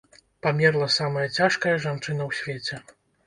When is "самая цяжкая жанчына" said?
0.93-2.23